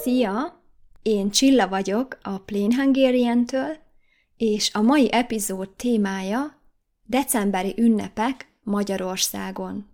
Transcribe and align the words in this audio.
Szia! 0.00 0.62
Én 1.02 1.30
Csilla 1.30 1.68
vagyok 1.68 2.18
a 2.22 2.38
Plain 2.38 2.74
Hungarian-től, 2.74 3.76
és 4.36 4.74
a 4.74 4.80
mai 4.80 5.12
epizód 5.12 5.70
témája 5.70 6.60
decemberi 7.04 7.74
ünnepek 7.76 8.52
Magyarországon. 8.62 9.88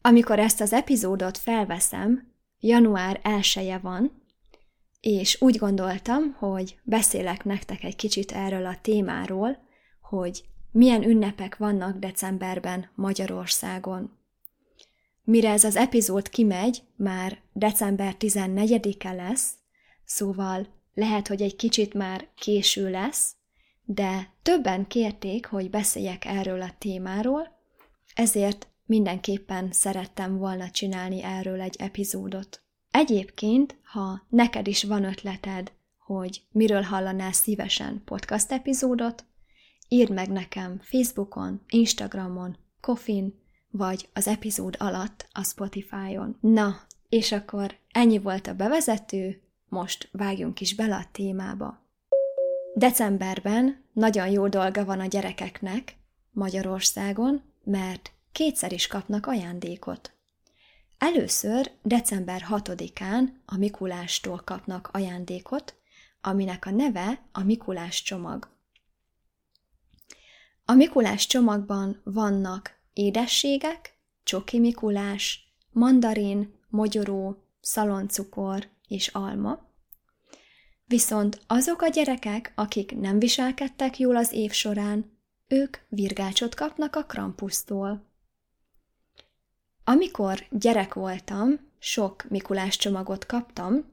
Amikor 0.00 0.38
ezt 0.38 0.60
az 0.60 0.72
epizódot 0.72 1.38
felveszem, 1.38 2.32
január 2.60 3.20
1 3.22 3.78
van, 3.82 4.22
és 5.00 5.40
úgy 5.40 5.56
gondoltam, 5.56 6.32
hogy 6.32 6.78
beszélek 6.82 7.44
nektek 7.44 7.84
egy 7.84 7.96
kicsit 7.96 8.32
erről 8.32 8.66
a 8.66 8.78
témáról, 8.82 9.58
hogy 10.00 10.44
milyen 10.70 11.02
ünnepek 11.02 11.56
vannak 11.56 11.98
decemberben 11.98 12.90
Magyarországon. 12.94 14.15
Mire 15.28 15.50
ez 15.50 15.64
az 15.64 15.76
epizód 15.76 16.28
kimegy, 16.28 16.82
már 16.96 17.38
december 17.52 18.14
14-e 18.18 19.12
lesz, 19.12 19.52
szóval 20.04 20.66
lehet, 20.94 21.28
hogy 21.28 21.42
egy 21.42 21.56
kicsit 21.56 21.94
már 21.94 22.28
késő 22.36 22.90
lesz, 22.90 23.34
de 23.84 24.32
többen 24.42 24.86
kérték, 24.86 25.46
hogy 25.46 25.70
beszéljek 25.70 26.24
erről 26.24 26.62
a 26.62 26.74
témáról, 26.78 27.48
ezért 28.14 28.68
mindenképpen 28.84 29.72
szerettem 29.72 30.38
volna 30.38 30.70
csinálni 30.70 31.22
erről 31.22 31.60
egy 31.60 31.76
epizódot. 31.78 32.62
Egyébként, 32.90 33.76
ha 33.82 34.26
neked 34.28 34.66
is 34.66 34.82
van 34.82 35.04
ötleted, 35.04 35.72
hogy 35.98 36.42
miről 36.50 36.82
hallanál 36.82 37.32
szívesen 37.32 38.02
podcast 38.04 38.52
epizódot, 38.52 39.24
írd 39.88 40.12
meg 40.12 40.28
nekem 40.28 40.80
Facebookon, 40.82 41.60
Instagramon, 41.68 42.56
Kofin, 42.80 43.44
vagy 43.76 44.08
az 44.12 44.26
epizód 44.26 44.76
alatt 44.78 45.28
a 45.32 45.44
Spotify-on. 45.44 46.36
Na, 46.40 46.80
és 47.08 47.32
akkor 47.32 47.76
ennyi 47.92 48.18
volt 48.18 48.46
a 48.46 48.54
bevezető, 48.54 49.40
most 49.68 50.08
vágjunk 50.12 50.60
is 50.60 50.74
bele 50.74 50.96
a 50.96 51.08
témába. 51.12 51.84
Decemberben 52.74 53.84
nagyon 53.92 54.28
jó 54.28 54.48
dolga 54.48 54.84
van 54.84 55.00
a 55.00 55.06
gyerekeknek 55.06 55.96
Magyarországon, 56.30 57.42
mert 57.64 58.12
kétszer 58.32 58.72
is 58.72 58.86
kapnak 58.86 59.26
ajándékot. 59.26 60.10
Először 60.98 61.70
december 61.82 62.46
6-án 62.50 63.28
a 63.44 63.56
Mikulástól 63.56 64.40
kapnak 64.44 64.88
ajándékot, 64.92 65.74
aminek 66.20 66.66
a 66.66 66.70
neve 66.70 67.20
a 67.32 67.42
Mikulás 67.42 68.02
csomag. 68.02 68.48
A 70.64 70.72
Mikulás 70.72 71.26
csomagban 71.26 72.00
vannak 72.04 72.75
édességek, 72.96 73.98
csoki 74.22 74.58
Mikulás, 74.58 75.54
mandarin, 75.70 76.54
mogyoró, 76.68 77.42
szaloncukor 77.60 78.68
és 78.88 79.08
alma. 79.08 79.64
Viszont 80.84 81.40
azok 81.46 81.82
a 81.82 81.88
gyerekek, 81.88 82.52
akik 82.54 82.98
nem 82.98 83.18
viselkedtek 83.18 83.98
jól 83.98 84.16
az 84.16 84.32
év 84.32 84.52
során, 84.52 85.18
ők 85.48 85.76
virgácsot 85.88 86.54
kapnak 86.54 86.96
a 86.96 87.04
krampusztól. 87.04 88.04
Amikor 89.84 90.46
gyerek 90.50 90.94
voltam, 90.94 91.60
sok 91.78 92.24
Mikulás 92.28 92.76
csomagot 92.76 93.26
kaptam, 93.26 93.84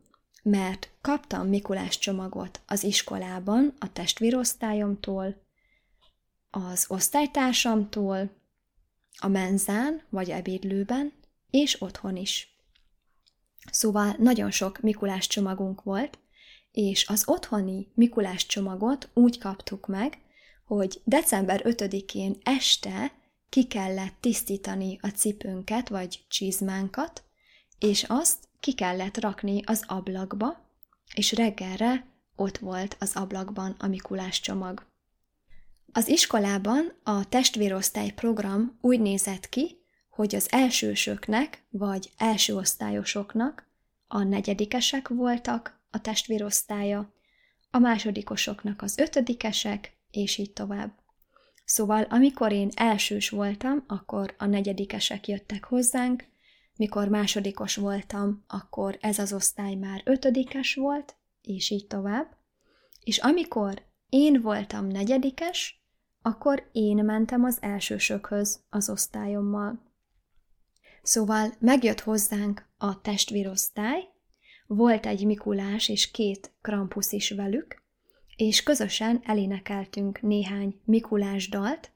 mert 0.44 0.90
kaptam 1.02 1.48
Mikulás 1.48 1.98
csomagot 1.98 2.62
az 2.68 2.84
iskolában, 2.84 3.74
a 3.80 3.92
testvérosztályomtól, 3.92 5.36
az 6.50 6.86
osztálytársamtól, 6.88 8.42
a 9.20 9.28
menzán 9.28 10.02
vagy 10.10 10.30
ebédlőben, 10.30 11.14
és 11.50 11.82
otthon 11.82 12.16
is. 12.16 12.58
Szóval 13.72 14.16
nagyon 14.20 14.52
sok 14.52 14.80
Mikulás 14.80 15.28
csomagunk 15.28 15.84
volt, 15.84 16.20
és 16.72 17.08
az 17.08 17.24
otthoni 17.26 17.88
Mikulás 17.94 18.46
csomagot 18.46 19.10
úgy 19.14 19.38
kaptuk 19.38 19.88
meg, 19.88 20.18
hogy 20.66 21.02
december 21.04 21.62
5-én 21.64 22.38
este 22.44 23.12
ki 23.50 23.68
kellett 23.68 24.16
tisztítani 24.20 25.00
a 25.02 25.08
cipőnket 25.08 25.90
vagy 25.90 26.26
csizmánkat, 26.28 27.24
és 27.80 28.06
azt 28.08 28.48
ki 28.60 28.74
kellett 28.74 29.20
rakni 29.20 29.62
az 29.66 29.84
ablakba, 29.88 30.70
és 31.16 31.32
reggelre 31.32 32.06
ott 32.36 32.58
volt 32.58 32.96
az 33.00 33.16
ablakban 33.16 33.76
a 33.80 33.88
Mikulás 33.88 34.40
csomag. 34.40 34.86
Az 35.96 36.08
iskolában 36.08 36.94
a 37.04 37.30
testvérosztály 37.30 38.10
program 38.10 38.78
úgy 38.82 39.00
nézett 39.00 39.50
ki, 39.50 39.78
hogy 40.10 40.36
az 40.36 40.48
elsősöknek 40.52 41.64
vagy 41.70 42.12
első 42.18 42.56
osztályosoknak 42.56 43.68
a 44.08 44.24
negyedikesek 44.24 45.08
voltak 45.08 45.82
a 45.92 46.02
testvérosztálya, 46.02 47.14
a 47.72 47.80
másodikosoknak 47.80 48.82
az 48.82 48.98
ötödikesek, 48.98 49.98
és 50.12 50.38
így 50.38 50.54
tovább. 50.54 50.92
Szóval 51.66 52.04
amikor 52.04 52.52
én 52.52 52.70
elsős 52.76 53.30
voltam, 53.30 53.84
akkor 53.88 54.36
a 54.38 54.46
negyedikesek 54.46 55.28
jöttek 55.28 55.64
hozzánk, 55.64 56.26
mikor 56.76 57.08
másodikos 57.08 57.76
voltam, 57.76 58.44
akkor 58.48 58.98
ez 59.02 59.20
az 59.20 59.34
osztály 59.34 59.76
már 59.76 60.02
ötödikes 60.06 60.76
volt, 60.76 61.16
és 61.42 61.70
így 61.70 61.88
tovább. 61.88 62.38
És 63.04 63.18
amikor 63.18 63.82
én 64.10 64.42
voltam 64.42 64.88
negyedikes, 64.88 65.83
akkor 66.26 66.70
én 66.72 67.06
mentem 67.06 67.44
az 67.44 67.58
elsősökhöz 67.62 68.64
az 68.70 68.90
osztályommal. 68.90 69.80
Szóval 71.02 71.54
megjött 71.60 72.00
hozzánk 72.00 72.66
a 72.78 73.02
testvérosztály, 73.02 74.08
volt 74.68 75.06
egy 75.06 75.26
Mikulás 75.26 75.90
és 75.90 76.12
két 76.12 76.52
Krampusz 76.62 77.12
is 77.12 77.32
velük, 77.32 77.82
és 78.36 78.64
közösen 78.64 79.22
elénekeltünk 79.24 80.22
néhány 80.22 80.82
Mikulás 80.86 81.50
dalt, 81.50 81.92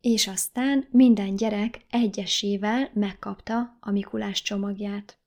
és 0.00 0.26
aztán 0.26 0.88
minden 0.90 1.36
gyerek 1.36 1.84
egyesével 1.90 2.90
megkapta 2.94 3.76
a 3.80 3.90
Mikulás 3.90 4.42
csomagját. 4.42 5.18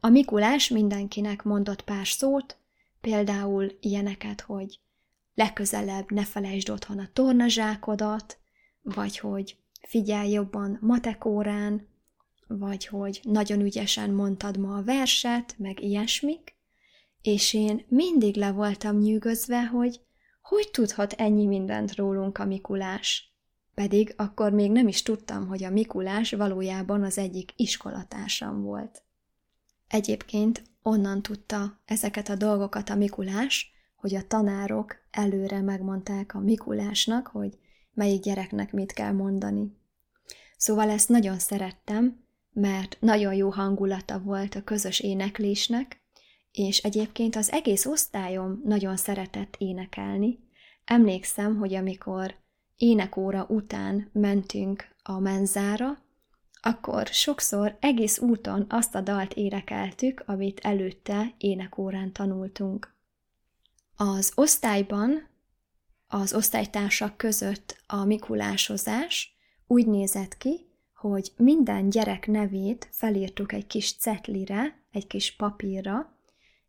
A 0.00 0.08
Mikulás 0.08 0.68
mindenkinek 0.68 1.42
mondott 1.42 1.82
pár 1.82 2.06
szót, 2.06 2.58
például 3.00 3.72
ilyeneket, 3.80 4.40
hogy 4.40 4.80
legközelebb 5.34 6.10
ne 6.10 6.24
felejtsd 6.24 6.70
otthon 6.70 6.98
a 6.98 7.08
tornazsákodat, 7.12 8.38
vagy 8.82 9.18
hogy 9.18 9.56
figyelj 9.88 10.30
jobban 10.30 10.78
matekórán, 10.80 11.88
vagy 12.46 12.86
hogy 12.86 13.20
nagyon 13.22 13.60
ügyesen 13.60 14.10
mondtad 14.10 14.58
ma 14.58 14.76
a 14.76 14.82
verset, 14.82 15.54
meg 15.58 15.80
ilyesmik, 15.82 16.54
és 17.22 17.54
én 17.54 17.84
mindig 17.88 18.36
le 18.36 18.50
voltam 18.50 18.98
nyűgözve, 18.98 19.66
hogy 19.66 20.00
hogy 20.42 20.68
tudhat 20.70 21.12
ennyi 21.12 21.46
mindent 21.46 21.94
rólunk 21.94 22.38
a 22.38 22.44
Mikulás? 22.44 23.34
Pedig 23.74 24.14
akkor 24.16 24.52
még 24.52 24.70
nem 24.70 24.88
is 24.88 25.02
tudtam, 25.02 25.46
hogy 25.46 25.64
a 25.64 25.70
Mikulás 25.70 26.32
valójában 26.32 27.02
az 27.02 27.18
egyik 27.18 27.52
iskolatársam 27.56 28.62
volt. 28.62 29.02
Egyébként 29.88 30.62
onnan 30.82 31.22
tudta 31.22 31.80
ezeket 31.84 32.28
a 32.28 32.34
dolgokat 32.34 32.90
a 32.90 32.94
Mikulás, 32.94 33.72
hogy 34.00 34.14
a 34.14 34.26
tanárok 34.26 34.96
előre 35.10 35.60
megmondták 35.60 36.34
a 36.34 36.38
Mikulásnak, 36.38 37.26
hogy 37.26 37.58
melyik 37.94 38.22
gyereknek 38.22 38.72
mit 38.72 38.92
kell 38.92 39.12
mondani. 39.12 39.76
Szóval 40.56 40.90
ezt 40.90 41.08
nagyon 41.08 41.38
szerettem, 41.38 42.24
mert 42.52 42.96
nagyon 43.00 43.34
jó 43.34 43.50
hangulata 43.50 44.20
volt 44.20 44.54
a 44.54 44.64
közös 44.64 45.00
éneklésnek, 45.00 46.00
és 46.52 46.78
egyébként 46.78 47.36
az 47.36 47.52
egész 47.52 47.86
osztályom 47.86 48.60
nagyon 48.64 48.96
szeretett 48.96 49.54
énekelni. 49.58 50.38
Emlékszem, 50.84 51.56
hogy 51.56 51.74
amikor 51.74 52.34
énekóra 52.76 53.46
után 53.48 54.10
mentünk 54.12 54.88
a 55.02 55.18
menzára, 55.18 55.98
akkor 56.62 57.06
sokszor 57.06 57.76
egész 57.80 58.18
úton 58.18 58.66
azt 58.68 58.94
a 58.94 59.00
dalt 59.00 59.34
énekeltük, 59.34 60.22
amit 60.26 60.60
előtte 60.60 61.34
énekórán 61.38 62.12
tanultunk. 62.12 62.94
Az 64.02 64.32
osztályban, 64.34 65.28
az 66.06 66.34
osztálytársak 66.34 67.16
között 67.16 67.82
a 67.86 68.04
mikulásozás 68.04 69.36
úgy 69.66 69.86
nézett 69.86 70.36
ki, 70.36 70.66
hogy 70.94 71.32
minden 71.36 71.88
gyerek 71.88 72.26
nevét 72.26 72.88
felírtuk 72.90 73.52
egy 73.52 73.66
kis 73.66 73.96
cetlire, 73.96 74.84
egy 74.90 75.06
kis 75.06 75.36
papírra, 75.36 76.16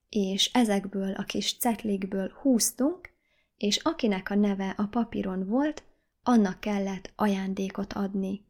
és 0.09 0.51
ezekből 0.53 1.13
a 1.13 1.23
kis 1.23 1.57
cetlikből 1.57 2.31
húztunk, 2.41 3.09
és 3.57 3.77
akinek 3.77 4.29
a 4.29 4.35
neve 4.35 4.73
a 4.77 4.85
papíron 4.85 5.47
volt, 5.47 5.83
annak 6.23 6.59
kellett 6.59 7.13
ajándékot 7.15 7.93
adni. 7.93 8.45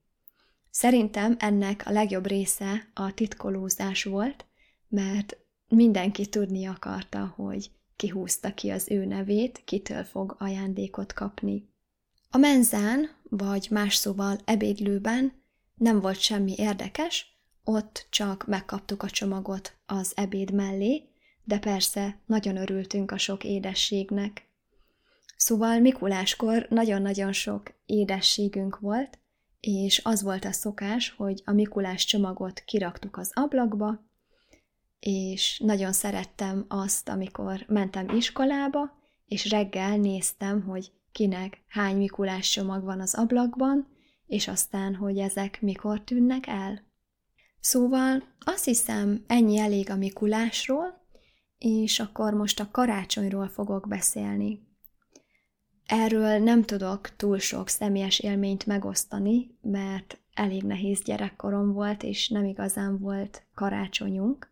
Szerintem 0.69 1.36
ennek 1.39 1.84
a 1.86 1.92
legjobb 1.92 2.27
része 2.27 2.89
a 2.94 3.13
titkolózás 3.13 4.04
volt, 4.04 4.45
mert 4.88 5.38
mindenki 5.68 6.25
tudni 6.25 6.66
akarta, 6.66 7.34
hogy 7.36 7.72
kihúzta 8.01 8.53
ki 8.53 8.69
az 8.69 8.89
ő 8.89 9.06
nevét, 9.06 9.62
kitől 9.65 10.03
fog 10.03 10.36
ajándékot 10.39 11.13
kapni. 11.13 11.69
A 12.30 12.38
menzán, 12.38 13.09
vagy 13.30 13.68
más 13.69 13.95
szóval 13.95 14.38
ebédlőben 14.45 15.33
nem 15.75 16.00
volt 16.00 16.19
semmi 16.19 16.53
érdekes, 16.57 17.39
ott 17.63 18.07
csak 18.09 18.48
megkaptuk 18.48 19.03
a 19.03 19.09
csomagot 19.09 19.77
az 19.86 20.12
ebéd 20.15 20.53
mellé, 20.53 21.03
de 21.44 21.59
persze 21.59 22.19
nagyon 22.25 22.57
örültünk 22.57 23.12
a 23.12 23.18
sok 23.18 23.44
édességnek. 23.44 24.50
Szóval 25.38 25.80
Mikuláskor 25.80 26.65
nagyon-nagyon 26.69 27.33
sok 27.33 27.74
édességünk 27.86 28.80
volt, 28.80 29.19
és 29.59 30.01
az 30.03 30.24
volt 30.24 30.45
a 30.45 30.51
szokás, 30.51 31.09
hogy 31.09 31.42
a 31.45 31.51
Mikulás 31.51 32.06
csomagot 32.06 32.59
kiraktuk 32.59 33.18
az 33.18 33.31
ablakba, 33.33 34.09
és 35.01 35.59
nagyon 35.63 35.92
szerettem 35.92 36.65
azt, 36.68 37.09
amikor 37.09 37.65
mentem 37.68 38.09
iskolába, 38.09 39.00
és 39.25 39.50
reggel 39.50 39.98
néztem, 39.98 40.62
hogy 40.62 40.92
kinek 41.12 41.63
hány 41.68 41.98
Mikulás 41.98 42.50
csomag 42.50 42.83
van 42.83 43.00
az 43.00 43.13
ablakban, 43.13 43.88
és 44.27 44.48
aztán, 44.48 44.95
hogy 44.95 45.18
ezek 45.18 45.62
mikor 45.62 46.03
tűnnek 46.03 46.48
el. 46.48 46.83
Szóval 47.59 48.24
azt 48.39 48.65
hiszem, 48.65 49.24
ennyi 49.27 49.57
elég 49.57 49.89
a 49.89 49.95
Mikulásról, 49.95 51.01
és 51.57 52.00
akkor 52.00 52.33
most 52.33 52.59
a 52.59 52.71
karácsonyról 52.71 53.48
fogok 53.48 53.88
beszélni. 53.88 54.69
Erről 55.86 56.39
nem 56.39 56.63
tudok 56.63 57.15
túl 57.15 57.39
sok 57.39 57.68
személyes 57.68 58.19
élményt 58.19 58.65
megosztani, 58.65 59.57
mert 59.62 60.19
elég 60.33 60.63
nehéz 60.63 61.01
gyerekkorom 61.03 61.74
volt, 61.74 62.03
és 62.03 62.30
nem 62.30 62.45
igazán 62.45 63.00
volt 63.00 63.44
karácsonyunk, 63.53 64.50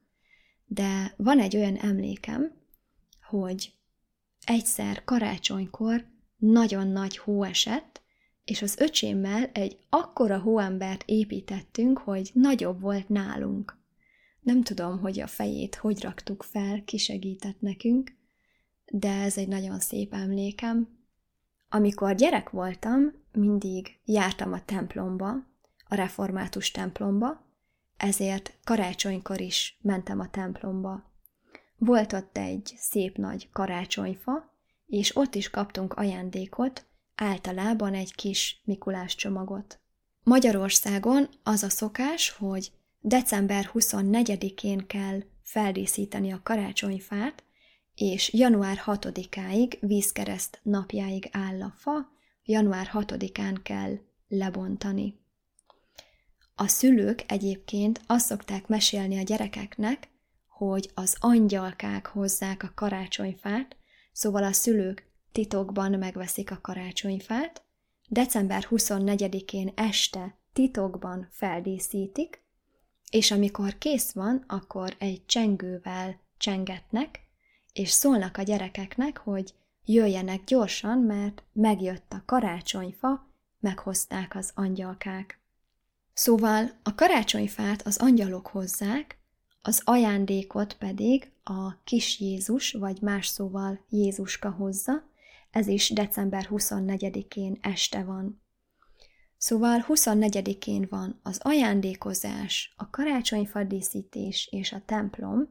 de 0.72 1.14
van 1.18 1.40
egy 1.40 1.56
olyan 1.56 1.76
emlékem, 1.76 2.52
hogy 3.22 3.74
egyszer 4.46 5.04
karácsonykor 5.04 6.06
nagyon 6.38 6.88
nagy 6.88 7.18
hó 7.18 7.44
esett, 7.44 8.02
és 8.44 8.62
az 8.62 8.78
öcsémmel 8.78 9.50
egy 9.54 9.78
akkora 9.90 10.40
hóembert 10.40 11.04
építettünk, 11.06 11.98
hogy 11.98 12.30
nagyobb 12.34 12.82
volt 12.82 13.10
nálunk. 13.10 13.78
Nem 14.40 14.64
tudom, 14.64 15.00
hogy 15.00 15.20
a 15.20 15.28
fejét 15.28 15.76
hogy 15.76 16.02
raktuk 16.02 16.44
fel, 16.44 16.84
ki 16.84 16.98
segített 16.98 17.62
nekünk, 17.62 18.12
de 18.86 19.22
ez 19.22 19.38
egy 19.38 19.48
nagyon 19.48 19.80
szép 19.80 20.14
emlékem. 20.14 20.98
Amikor 21.70 22.16
gyerek 22.16 22.50
voltam, 22.50 23.14
mindig 23.32 24.00
jártam 24.06 24.54
a 24.54 24.66
templomba, 24.66 25.30
a 25.88 25.96
református 25.96 26.72
templomba, 26.72 27.49
ezért 28.00 28.54
karácsonykor 28.64 29.42
is 29.42 29.78
mentem 29.82 30.20
a 30.20 30.30
templomba. 30.30 31.12
Volt 31.78 32.14
ott 32.14 32.38
egy 32.38 32.74
szép 32.78 33.18
nagy 33.18 33.50
karácsonyfa, 33.52 34.58
és 34.86 35.16
ott 35.16 35.36
is 35.36 35.50
kaptunk 35.50 35.94
ajándékot, 35.94 36.86
általában 37.16 37.94
egy 37.94 38.16
kis 38.16 38.62
Mikulás 38.66 39.16
csomagot. 39.16 39.80
Magyarországon 40.24 41.30
az 41.44 41.64
a 41.64 41.70
szokás, 41.70 42.30
hogy 42.30 42.72
december 43.00 43.70
24-én 43.74 44.88
kell 44.88 45.20
feldíszíteni 45.44 46.32
a 46.32 46.42
karácsonyfát, 46.44 47.44
és 47.96 48.34
január 48.34 48.82
6-áig, 48.86 49.78
vízkereszt 49.80 50.60
napjáig 50.64 51.30
áll 51.32 51.62
a 51.62 51.74
fa, 51.78 52.12
január 52.44 52.90
6-án 52.94 53.60
kell 53.64 53.98
lebontani. 54.28 55.20
A 56.62 56.68
szülők 56.68 57.24
egyébként 57.28 58.02
azt 58.08 58.26
szokták 58.26 58.68
mesélni 58.68 59.18
a 59.18 59.24
gyerekeknek, 59.24 60.10
hogy 60.48 60.92
az 60.94 61.16
angyalkák 61.20 62.06
hozzák 62.06 62.64
a 62.64 62.72
karácsonyfát, 62.76 63.76
szóval 64.12 64.44
a 64.44 64.52
szülők 64.52 65.08
titokban 65.32 65.92
megveszik 65.92 66.52
a 66.52 66.60
karácsonyfát, 66.62 67.64
december 68.10 68.68
24-én 68.70 69.72
este 69.76 70.38
titokban 70.54 71.28
feldíszítik, 71.32 72.42
és 73.12 73.32
amikor 73.32 73.78
kész 73.78 74.12
van, 74.12 74.44
akkor 74.48 74.96
egy 74.98 75.26
csengővel 75.26 76.20
csengetnek, 76.38 77.20
és 77.74 77.90
szólnak 77.90 78.38
a 78.38 78.42
gyerekeknek, 78.42 79.18
hogy 79.18 79.54
jöjjenek 79.86 80.44
gyorsan, 80.44 80.98
mert 80.98 81.44
megjött 81.54 82.12
a 82.14 82.24
karácsonyfa, 82.26 83.28
meghozták 83.60 84.36
az 84.36 84.52
angyalkák. 84.56 85.39
Szóval 86.20 86.72
a 86.84 86.96
karácsonyfát 86.96 87.82
az 87.82 87.98
angyalok 87.98 88.48
hozzák, 88.48 89.18
az 89.62 89.82
ajándékot 89.84 90.74
pedig 90.74 91.32
a 91.44 91.84
kis 91.84 92.20
Jézus, 92.20 92.72
vagy 92.72 93.02
más 93.02 93.28
szóval 93.28 93.86
Jézuska 93.90 94.50
hozza, 94.50 95.04
ez 95.52 95.68
is 95.68 95.90
december 95.90 96.48
24-én 96.52 97.58
este 97.62 98.04
van. 98.04 98.42
Szóval 99.38 99.86
24-én 99.88 100.88
van 100.90 101.20
az 101.24 101.40
ajándékozás, 101.42 102.74
a 102.78 102.90
karácsonyfa 102.90 103.64
díszítés 103.64 104.48
és 104.52 104.72
a 104.72 104.82
templom, 104.86 105.50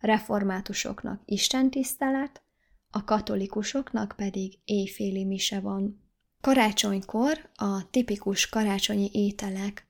reformátusoknak 0.00 1.22
istentisztelet, 1.24 2.42
a 2.90 3.04
katolikusoknak 3.04 4.14
pedig 4.16 4.58
éjféli 4.64 5.24
mise 5.24 5.60
van. 5.60 6.02
Karácsonykor 6.40 7.50
a 7.54 7.90
tipikus 7.90 8.48
karácsonyi 8.48 9.10
ételek 9.12 9.87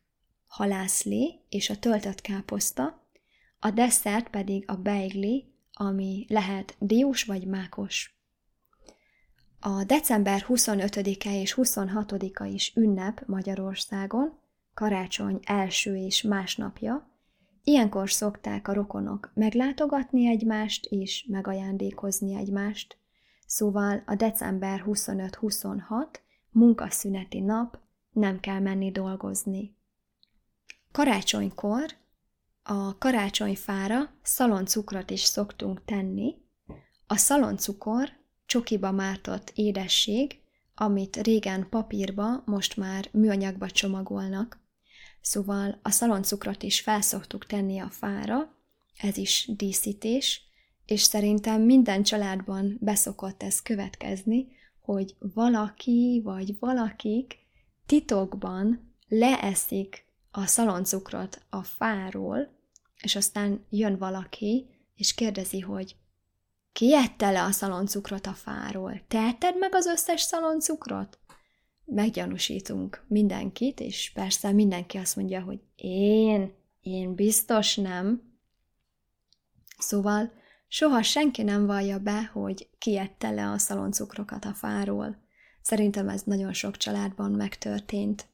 halászlé 0.49 1.41
és 1.49 1.71
a 1.71 1.79
töltött 1.79 2.21
káposzta, 2.21 3.06
a 3.61 3.71
desszert 3.71 4.29
pedig 4.29 4.65
a 4.67 4.77
beigli, 4.77 5.53
ami 5.73 6.27
lehet 6.29 6.77
diós 6.79 7.25
vagy 7.25 7.47
mákos. 7.47 8.19
A 9.61 9.85
december 9.85 10.45
25-e 10.49 11.41
és 11.41 11.55
26-a 11.56 12.45
is 12.45 12.73
ünnep 12.77 13.23
Magyarországon, 13.27 14.39
karácsony 14.75 15.41
első 15.43 15.97
és 15.97 16.23
másnapja, 16.23 17.11
ilyenkor 17.65 18.11
szokták 18.11 18.69
a 18.69 18.73
rokonok 18.73 19.31
meglátogatni 19.35 20.27
egymást 20.27 20.87
és 20.87 21.27
megajándékozni 21.29 22.35
egymást, 22.35 22.99
szóval 23.47 24.03
a 24.06 24.15
december 24.15 24.85
25-26 24.87 25.81
munkaszüneti 26.51 27.41
nap 27.41 27.79
nem 28.12 28.41
kell 28.41 28.61
menni 28.61 28.91
dolgozni. 28.91 29.78
Karácsonykor 30.93 31.96
a 32.62 32.99
karácsonyfára 32.99 34.11
szaloncukrot 34.23 35.11
is 35.11 35.20
szoktunk 35.20 35.85
tenni. 35.85 36.35
A 37.06 37.17
szaloncukor 37.17 38.11
csokiba 38.46 38.90
mártott 38.90 39.52
édesség, 39.55 40.40
amit 40.75 41.17
régen 41.17 41.69
papírba, 41.69 42.43
most 42.44 42.76
már 42.76 43.08
műanyagba 43.12 43.70
csomagolnak. 43.70 44.61
Szóval 45.20 45.79
a 45.82 45.90
szaloncukrot 45.90 46.62
is 46.62 46.81
felszoktuk 46.81 47.46
tenni 47.46 47.79
a 47.79 47.91
fára, 47.91 48.56
ez 48.96 49.17
is 49.17 49.51
díszítés, 49.56 50.43
és 50.86 51.03
szerintem 51.03 51.63
minden 51.63 52.03
családban 52.03 52.77
beszokott 52.81 53.43
ez 53.43 53.63
következni, 53.63 54.46
hogy 54.81 55.17
valaki 55.34 56.20
vagy 56.24 56.58
valakik 56.58 57.36
titokban 57.86 58.94
leeszik 59.08 60.07
a 60.39 60.47
szaloncukrot 60.47 61.41
a 61.51 61.63
fáról, 61.63 62.49
és 63.03 63.17
aztán 63.17 63.67
jön 63.71 63.99
valaki, 63.99 64.67
és 64.95 65.15
kérdezi, 65.15 65.61
hogy 65.61 65.97
ki 66.73 66.95
ette 66.95 67.31
le 67.31 67.43
a 67.43 67.51
szaloncukrot 67.51 68.27
a 68.27 68.33
fáról? 68.33 69.01
Te 69.09 69.19
etted 69.19 69.59
meg 69.59 69.75
az 69.75 69.87
összes 69.87 70.21
szaloncukrot? 70.21 71.19
Meggyanúsítunk 71.85 73.05
mindenkit, 73.09 73.81
és 73.81 74.11
persze 74.15 74.53
mindenki 74.53 74.97
azt 74.97 75.17
mondja, 75.17 75.41
hogy 75.41 75.61
én, 75.77 76.55
én 76.81 77.15
biztos 77.15 77.77
nem. 77.77 78.23
Szóval 79.79 80.33
soha 80.69 81.03
senki 81.03 81.43
nem 81.43 81.67
vallja 81.67 81.99
be, 81.99 82.31
hogy 82.33 82.69
ki 82.79 82.99
ette 82.99 83.31
le 83.31 83.51
a 83.51 83.59
szaloncukrokat 83.59 84.45
a 84.45 84.55
fáról. 84.55 85.17
Szerintem 85.63 86.09
ez 86.09 86.23
nagyon 86.23 86.53
sok 86.53 86.77
családban 86.77 87.31
megtörtént. 87.31 88.27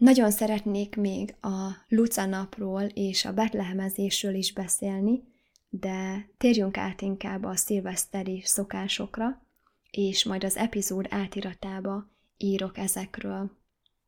Nagyon 0.00 0.30
szeretnék 0.30 0.96
még 0.96 1.34
a 1.40 1.70
Luca 1.88 2.26
napról 2.26 2.82
és 2.82 3.24
a 3.24 3.32
betlehemezésről 3.32 4.34
is 4.34 4.52
beszélni, 4.52 5.22
de 5.68 6.28
térjünk 6.36 6.76
át 6.76 7.00
inkább 7.00 7.44
a 7.44 7.56
szilveszteri 7.56 8.42
szokásokra, 8.44 9.42
és 9.90 10.24
majd 10.24 10.44
az 10.44 10.56
epizód 10.56 11.06
átiratába 11.10 12.10
írok 12.36 12.78
ezekről. 12.78 13.50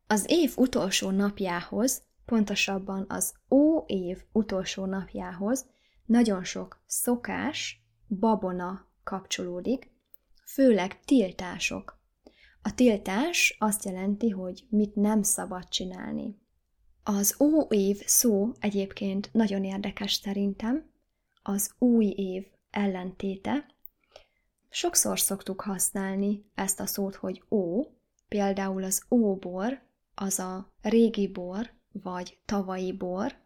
Az 0.07 0.25
év 0.29 0.53
utolsó 0.57 1.11
napjához, 1.11 2.03
pontosabban 2.25 3.05
az 3.09 3.35
ó 3.51 3.85
év 3.87 4.23
utolsó 4.33 4.85
napjához 4.85 5.67
nagyon 6.07 6.45
sok 6.45 6.83
szokás, 6.87 7.83
babona 8.09 8.87
kapcsolódik, 9.05 9.91
főleg 10.45 11.01
tiltások. 11.05 12.02
A 12.63 12.75
tiltás 12.75 13.57
azt 13.59 13.85
jelenti, 13.85 14.29
hogy 14.29 14.67
mit 14.69 14.95
nem 14.95 15.23
szabad 15.23 15.69
csinálni. 15.69 16.41
Az 17.03 17.41
ó 17.41 17.63
év 17.63 18.03
szó 18.07 18.53
egyébként 18.59 19.31
nagyon 19.33 19.65
érdekes 19.65 20.13
szerintem, 20.13 20.91
az 21.43 21.75
új 21.79 22.07
év 22.07 22.47
ellentéte. 22.71 23.67
Sokszor 24.69 25.21
szoktuk 25.21 25.61
használni 25.61 26.45
ezt 26.55 26.81
a 26.81 26.87
szót, 26.87 27.15
hogy 27.15 27.43
ó, 27.51 27.85
például 28.29 28.83
az 28.83 29.03
óbor, 29.11 29.83
az 30.15 30.39
a 30.39 30.73
régi 30.83 31.29
bor, 31.29 31.71
vagy 31.93 32.39
tavalyi 32.45 32.93
bor. 32.93 33.41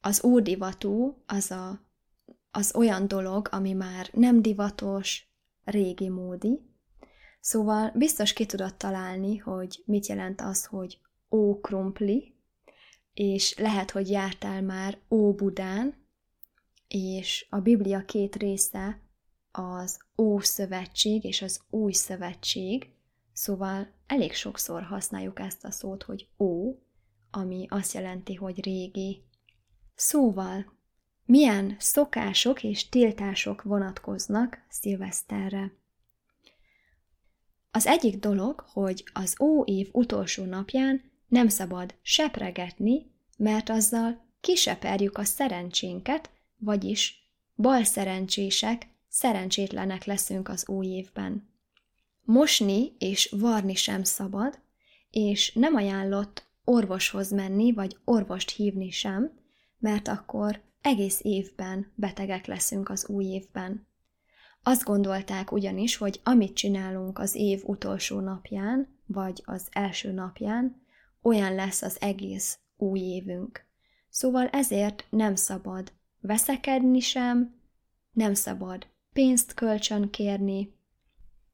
Az 0.00 0.24
ódivatú 0.24 1.22
az, 1.26 1.50
a, 1.50 1.80
az 2.50 2.74
olyan 2.74 3.08
dolog, 3.08 3.48
ami 3.50 3.72
már 3.72 4.08
nem 4.12 4.42
divatos, 4.42 5.28
régi 5.64 6.08
módi. 6.08 6.69
Szóval 7.40 7.92
biztos 7.94 8.32
ki 8.32 8.46
tudod 8.46 8.74
találni, 8.74 9.36
hogy 9.36 9.82
mit 9.86 10.06
jelent 10.06 10.40
az, 10.40 10.64
hogy 10.64 10.98
ó 11.30 11.60
krumpli, 11.60 12.34
és 13.14 13.58
lehet, 13.58 13.90
hogy 13.90 14.10
jártál 14.10 14.62
már 14.62 14.98
Óbudán, 15.10 15.94
és 16.88 17.46
a 17.50 17.58
Biblia 17.58 18.04
két 18.04 18.36
része 18.36 19.00
az 19.50 19.98
Ószövetség 20.18 21.24
és 21.24 21.42
az 21.42 21.60
Új 21.70 21.92
Szövetség, 21.92 22.90
szóval 23.32 23.92
elég 24.06 24.32
sokszor 24.32 24.82
használjuk 24.82 25.38
ezt 25.38 25.64
a 25.64 25.70
szót, 25.70 26.02
hogy 26.02 26.28
Ó, 26.38 26.74
ami 27.30 27.66
azt 27.68 27.94
jelenti, 27.94 28.34
hogy 28.34 28.64
régi. 28.64 29.24
Szóval, 29.94 30.72
milyen 31.24 31.76
szokások 31.78 32.62
és 32.62 32.88
tiltások 32.88 33.62
vonatkoznak 33.62 34.58
szilveszterre? 34.68 35.79
Az 37.70 37.86
egyik 37.86 38.16
dolog, 38.18 38.64
hogy 38.72 39.04
az 39.12 39.40
ó 39.40 39.64
év 39.64 39.88
utolsó 39.92 40.44
napján 40.44 41.02
nem 41.28 41.48
szabad 41.48 41.94
sepregetni, 42.02 43.10
mert 43.36 43.68
azzal 43.68 44.24
kiseperjük 44.40 45.18
a 45.18 45.24
szerencsénket, 45.24 46.30
vagyis 46.58 47.32
bal 47.56 47.84
szerencsések, 47.84 48.86
szerencsétlenek 49.08 50.04
leszünk 50.04 50.48
az 50.48 50.68
új 50.68 50.86
évben. 50.86 51.48
Mosni 52.22 52.92
és 52.98 53.34
varni 53.38 53.74
sem 53.74 54.02
szabad, 54.02 54.58
és 55.10 55.52
nem 55.52 55.74
ajánlott 55.74 56.46
orvoshoz 56.64 57.30
menni, 57.30 57.72
vagy 57.72 57.96
orvost 58.04 58.50
hívni 58.50 58.90
sem, 58.90 59.32
mert 59.78 60.08
akkor 60.08 60.62
egész 60.80 61.20
évben 61.22 61.92
betegek 61.94 62.46
leszünk 62.46 62.88
az 62.88 63.08
új 63.08 63.24
évben. 63.24 63.86
Azt 64.62 64.84
gondolták 64.84 65.52
ugyanis, 65.52 65.96
hogy 65.96 66.20
amit 66.24 66.54
csinálunk 66.54 67.18
az 67.18 67.34
év 67.34 67.62
utolsó 67.64 68.20
napján, 68.20 68.88
vagy 69.06 69.42
az 69.46 69.68
első 69.70 70.12
napján, 70.12 70.82
olyan 71.22 71.54
lesz 71.54 71.82
az 71.82 71.96
egész 72.00 72.58
új 72.76 73.00
évünk. 73.00 73.64
Szóval 74.08 74.46
ezért 74.46 75.06
nem 75.10 75.34
szabad 75.34 75.92
veszekedni 76.20 77.00
sem, 77.00 77.54
nem 78.12 78.34
szabad 78.34 78.86
pénzt 79.12 79.54
kölcsön 79.54 80.10
kérni. 80.10 80.74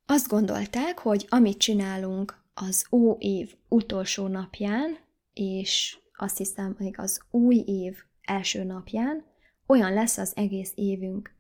Azt 0.07 0.29
gondolták, 0.29 0.99
hogy 0.99 1.27
amit 1.29 1.59
csinálunk 1.59 2.45
az 2.55 2.87
ó 2.91 3.17
év 3.19 3.55
utolsó 3.69 4.27
napján, 4.27 4.99
és 5.33 5.99
azt 6.17 6.37
hiszem, 6.37 6.77
még 6.79 6.99
az 6.99 7.21
új 7.31 7.57
év 7.67 7.97
első 8.23 8.65
napján, 8.65 9.25
olyan 9.67 9.93
lesz 9.93 10.19
az 10.19 10.33
egész 10.37 10.73
évünk. 10.75 11.36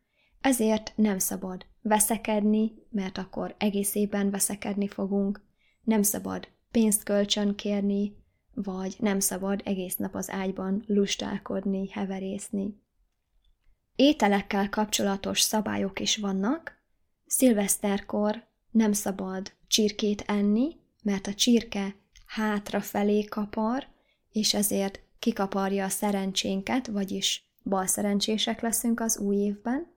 Ezért 0.47 0.93
nem 0.97 1.19
szabad 1.19 1.67
veszekedni, 1.83 2.73
mert 2.91 3.19
akkor 3.19 3.55
egész 3.59 3.95
évben 3.95 4.31
veszekedni 4.31 4.89
fogunk, 4.89 5.41
nem 5.83 6.03
szabad 6.03 6.49
pénzt 6.71 7.03
kölcsön 7.03 7.55
kérni, 7.55 8.17
vagy 8.55 8.97
nem 8.99 9.21
szabad 9.21 9.61
egész 9.65 9.97
nap 9.97 10.15
az 10.15 10.31
ágyban 10.31 10.85
lustálkodni, 10.87 11.91
heverészni. 11.91 12.83
Ételekkel 13.97 14.69
kapcsolatos 14.69 15.41
szabályok 15.41 16.01
is 16.01 16.17
vannak. 16.17 16.73
Szilveszterkor 17.27 18.47
nem 18.71 18.93
szabad 18.93 19.53
csirkét 19.67 20.25
enni, 20.27 20.77
mert 21.03 21.27
a 21.27 21.35
csirke 21.35 21.95
hátrafelé 22.27 23.25
kapar, 23.25 23.87
és 24.33 24.55
ezért 24.55 25.01
kikaparja 25.19 25.85
a 25.85 25.89
szerencsénket, 25.89 26.87
vagyis 26.87 27.45
balszerencsések 27.65 28.61
leszünk 28.61 29.01
az 29.01 29.19
új 29.19 29.37
évben. 29.37 29.95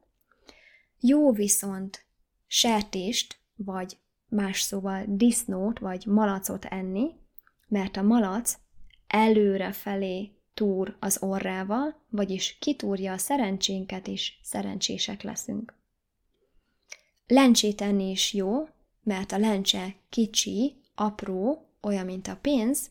Jó 1.00 1.32
viszont 1.32 2.06
sertést, 2.48 3.40
vagy 3.56 3.98
más 4.28 4.62
szóval 4.62 5.04
disznót, 5.08 5.80
vagy 5.80 6.06
malacot 6.06 6.66
enni, 6.66 7.10
mert 7.68 7.98
a 7.98 8.02
malac 8.02 8.58
előre 9.08 9.72
felé 9.72 10.32
túr 10.54 10.98
az 11.00 11.18
orrával, 11.22 11.96
vagyis 12.10 12.58
kitúrja 12.60 13.14
a 13.14 13.18
szerencsénket, 13.18 14.08
és 14.08 14.34
szerencsések 14.44 15.22
leszünk. 15.22 15.74
Lencsét 17.28 17.82
enni 17.82 18.10
is 18.10 18.34
jó, 18.34 18.68
mert 19.04 19.32
a 19.32 19.38
lencse 19.38 19.96
kicsi, 20.10 20.76
apró, 20.96 21.70
olyan, 21.82 22.06
mint 22.06 22.28
a 22.28 22.38
pénz, 22.42 22.90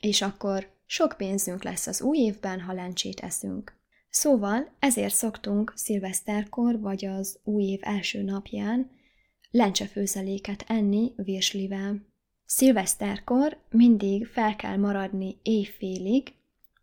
és 0.00 0.22
akkor 0.22 0.70
sok 0.86 1.14
pénzünk 1.16 1.62
lesz 1.62 1.86
az 1.86 2.00
új 2.00 2.18
évben, 2.18 2.60
ha 2.60 2.72
lencsét 2.72 3.20
eszünk. 3.20 3.77
Szóval 4.10 4.76
ezért 4.78 5.14
szoktunk 5.14 5.72
szilveszterkor 5.76 6.80
vagy 6.80 7.04
az 7.04 7.38
új 7.44 7.64
év 7.64 7.80
első 7.82 8.22
napján 8.22 8.90
lencsefőzeléket 9.50 10.64
enni 10.66 11.12
virslivel. 11.16 12.06
Szilveszterkor 12.44 13.58
mindig 13.70 14.26
fel 14.26 14.56
kell 14.56 14.76
maradni 14.76 15.36
éjfélig, 15.42 16.32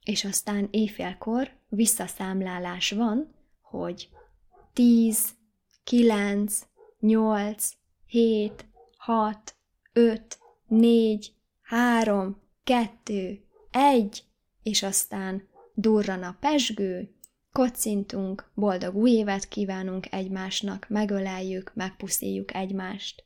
és 0.04 0.26
aztán 0.26 0.68
éjfélkor 0.72 1.52
visszaszámlálás 1.70 2.92
van, 2.92 3.36
hogy 3.62 4.10
10, 4.74 5.30
9, 5.84 6.68
8, 7.00 7.70
7, 8.06 8.66
6, 8.98 9.56
5, 9.94 10.40
4, 10.68 11.34
3, 11.62 12.42
2, 12.64 13.44
1, 13.72 14.24
és 14.64 14.84
aztán 14.84 15.48
durran 15.74 16.24
a 16.24 16.38
pesgő, 16.40 17.15
kocintunk, 17.56 18.50
boldog 18.54 18.96
új 18.96 19.12
évet 19.12 19.48
kívánunk 19.48 20.14
egymásnak, 20.14 20.86
megöleljük, 20.90 21.72
megpuszíjuk 21.74 22.54
egymást. 22.54 23.24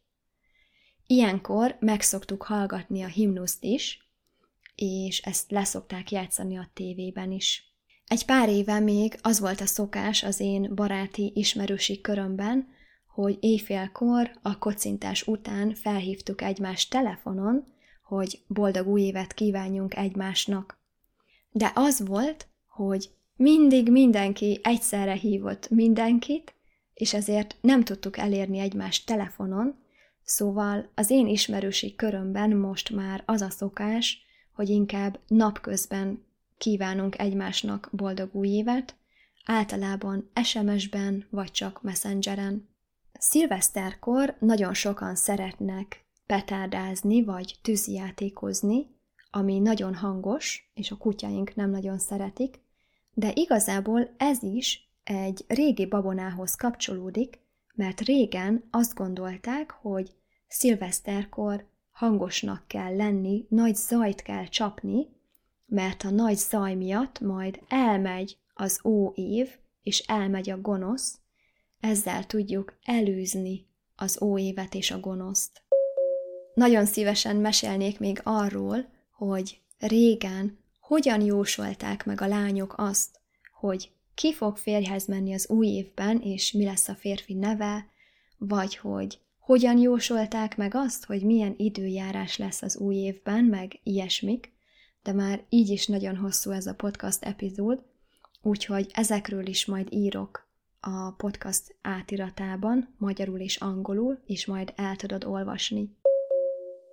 Ilyenkor 1.07 1.77
megszoktuk 1.79 2.43
hallgatni 2.43 3.01
a 3.01 3.07
himnuszt 3.07 3.63
is, 3.63 4.09
és 4.75 5.19
ezt 5.19 5.51
leszokták 5.51 6.11
játszani 6.11 6.57
a 6.57 6.69
tévében 6.73 7.31
is. 7.31 7.73
Egy 8.07 8.25
pár 8.25 8.49
éve 8.49 8.79
még 8.79 9.19
az 9.21 9.39
volt 9.39 9.61
a 9.61 9.65
szokás 9.65 10.23
az 10.23 10.39
én 10.39 10.75
baráti 10.75 11.31
ismerősi 11.35 12.01
körömben, 12.01 12.67
hogy 13.07 13.37
éjfélkor 13.39 14.31
a 14.41 14.57
kocintás 14.57 15.27
után 15.27 15.75
felhívtuk 15.75 16.41
egymást 16.41 16.89
telefonon, 16.89 17.65
hogy 18.03 18.43
boldog 18.47 18.87
új 18.87 19.01
évet 19.01 19.33
kívánjunk 19.33 19.95
egymásnak. 19.95 20.79
De 21.51 21.71
az 21.75 22.07
volt, 22.07 22.47
hogy 22.67 23.17
mindig 23.39 23.91
mindenki 23.91 24.59
egyszerre 24.63 25.13
hívott 25.13 25.69
mindenkit, 25.69 26.53
és 26.93 27.13
ezért 27.13 27.55
nem 27.61 27.83
tudtuk 27.83 28.17
elérni 28.17 28.59
egymást 28.59 29.05
telefonon, 29.05 29.75
szóval 30.23 30.89
az 30.95 31.09
én 31.09 31.27
ismerősi 31.27 31.95
körömben 31.95 32.49
most 32.49 32.89
már 32.89 33.23
az 33.25 33.41
a 33.41 33.49
szokás, 33.49 34.21
hogy 34.53 34.69
inkább 34.69 35.19
napközben 35.27 36.23
kívánunk 36.57 37.19
egymásnak 37.19 37.89
boldog 37.91 38.29
új 38.31 38.47
évet, 38.47 38.95
általában 39.45 40.29
SMS-ben 40.43 41.27
vagy 41.29 41.51
csak 41.51 41.81
Messengeren. 41.81 42.69
Szilveszterkor 43.19 44.35
nagyon 44.39 44.73
sokan 44.73 45.15
szeretnek 45.15 46.05
petárdázni 46.25 47.23
vagy 47.23 47.55
tűzijátékozni, 47.61 48.87
ami 49.31 49.59
nagyon 49.59 49.95
hangos, 49.95 50.71
és 50.73 50.91
a 50.91 50.97
kutyáink 50.97 51.55
nem 51.55 51.69
nagyon 51.69 51.99
szeretik, 51.99 52.67
de 53.19 53.31
igazából 53.33 54.09
ez 54.17 54.43
is 54.43 54.91
egy 55.03 55.45
régi 55.47 55.85
babonához 55.85 56.55
kapcsolódik, 56.55 57.39
mert 57.73 58.01
régen 58.01 58.67
azt 58.71 58.93
gondolták, 58.93 59.71
hogy 59.71 60.15
szilveszterkor 60.47 61.67
hangosnak 61.91 62.67
kell 62.67 62.95
lenni, 62.95 63.45
nagy 63.49 63.75
zajt 63.75 64.21
kell 64.21 64.45
csapni, 64.45 65.07
mert 65.65 66.03
a 66.03 66.09
nagy 66.09 66.35
zaj 66.35 66.75
miatt 66.75 67.19
majd 67.19 67.59
elmegy 67.67 68.37
az 68.53 68.79
ó 68.83 69.11
év, 69.15 69.57
és 69.81 69.99
elmegy 69.99 70.49
a 70.49 70.61
gonosz, 70.61 71.19
ezzel 71.79 72.25
tudjuk 72.25 72.77
elűzni 72.83 73.67
az 73.95 74.21
ó 74.21 74.37
évet 74.37 74.73
és 74.73 74.91
a 74.91 74.99
gonoszt. 74.99 75.63
Nagyon 76.53 76.85
szívesen 76.85 77.35
mesélnék 77.35 77.99
még 77.99 78.19
arról, 78.23 78.85
hogy 79.11 79.61
régen 79.77 80.59
hogyan 80.89 81.21
jósolták 81.21 82.05
meg 82.05 82.21
a 82.21 82.27
lányok 82.27 82.73
azt, 82.77 83.19
hogy 83.59 83.91
ki 84.13 84.33
fog 84.33 84.57
férjhez 84.57 85.05
menni 85.05 85.33
az 85.33 85.49
új 85.49 85.67
évben, 85.67 86.21
és 86.21 86.51
mi 86.51 86.65
lesz 86.65 86.87
a 86.87 86.95
férfi 86.95 87.33
neve, 87.33 87.87
vagy 88.37 88.77
hogy 88.77 89.19
hogyan 89.39 89.77
jósolták 89.77 90.57
meg 90.57 90.75
azt, 90.75 91.05
hogy 91.05 91.23
milyen 91.23 91.53
időjárás 91.57 92.37
lesz 92.37 92.61
az 92.61 92.77
új 92.77 92.95
évben, 92.95 93.43
meg 93.43 93.79
ilyesmik, 93.83 94.51
de 95.03 95.13
már 95.13 95.43
így 95.49 95.69
is 95.69 95.87
nagyon 95.87 96.15
hosszú 96.15 96.51
ez 96.51 96.67
a 96.67 96.75
podcast 96.75 97.23
epizód, 97.23 97.83
úgyhogy 98.41 98.91
ezekről 98.93 99.47
is 99.47 99.65
majd 99.65 99.87
írok 99.93 100.47
a 100.79 101.11
podcast 101.11 101.75
átiratában, 101.81 102.95
magyarul 102.97 103.39
és 103.39 103.55
angolul, 103.55 104.19
és 104.25 104.45
majd 104.45 104.73
el 104.75 104.95
tudod 104.95 105.23
olvasni. 105.23 105.97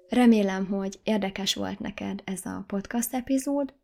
Remélem, 0.09 0.67
hogy 0.67 0.99
érdekes 1.03 1.55
volt 1.55 1.79
neked 1.79 2.23
ez 2.25 2.45
a 2.45 2.65
podcast 2.67 3.15
epizód, 3.15 3.75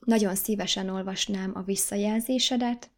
Nagyon 0.00 0.34
szívesen 0.34 0.88
olvasnám 0.88 1.52
a 1.54 1.62
visszajelzésedet, 1.62 2.90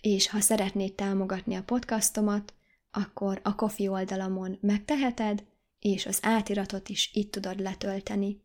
és 0.00 0.28
ha 0.28 0.40
szeretnéd 0.40 0.94
támogatni 0.94 1.54
a 1.54 1.62
podcastomat, 1.62 2.54
akkor 2.90 3.40
a 3.42 3.54
Kofi 3.54 3.88
oldalamon 3.88 4.58
megteheted, 4.60 5.44
és 5.78 6.06
az 6.06 6.18
átiratot 6.22 6.88
is 6.88 7.10
itt 7.12 7.30
tudod 7.30 7.60
letölteni. 7.60 8.42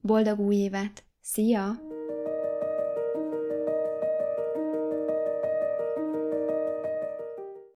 Boldog 0.00 0.40
új 0.40 0.56
évet! 0.56 1.04
Szia! 1.20 1.91